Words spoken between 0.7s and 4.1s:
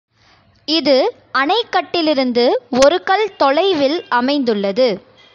இது அணைக் கட்டிலிருந்து ஒருகல் தொலைவில்